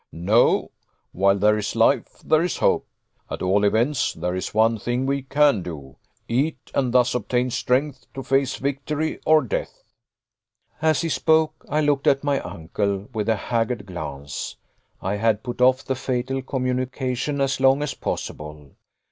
"No! 0.11 0.71
While 1.11 1.37
there 1.37 1.59
is 1.59 1.75
life 1.75 2.23
there 2.25 2.41
is 2.41 2.57
hope. 2.57 2.87
At 3.29 3.43
all 3.43 3.63
events, 3.63 4.13
there 4.15 4.33
is 4.33 4.51
one 4.51 4.79
thing 4.79 5.05
we 5.05 5.21
can 5.21 5.61
do 5.61 5.97
eat, 6.27 6.71
and 6.73 6.91
thus 6.91 7.13
obtain 7.13 7.51
strength 7.51 8.07
to 8.15 8.23
face 8.23 8.55
victory 8.55 9.19
or 9.27 9.43
death." 9.43 9.83
As 10.81 11.01
he 11.01 11.09
spoke, 11.09 11.63
I 11.69 11.81
looked 11.81 12.07
at 12.07 12.23
my 12.23 12.39
uncle 12.39 13.09
with 13.13 13.29
a 13.29 13.35
haggard 13.35 13.85
glance. 13.85 14.57
I 15.03 15.17
had 15.17 15.43
put 15.43 15.61
off 15.61 15.83
the 15.85 15.93
fatal 15.93 16.41
communication 16.41 17.39
as 17.39 17.59
long 17.59 17.83
as 17.83 17.93
possible. 17.93 18.71